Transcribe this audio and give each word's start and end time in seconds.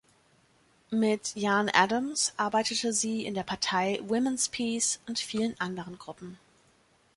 Mit 0.89 1.35
Jan 1.35 1.69
Addams 1.71 2.33
arbeitete 2.35 2.91
sie 2.91 3.23
in 3.23 3.35
der 3.35 3.43
Partei 3.43 3.99
Women‘s 4.07 4.49
Peace 4.49 4.99
und 5.07 5.19
vielen 5.19 5.53
anderen 5.61 5.99
Gruppen. 5.99 6.39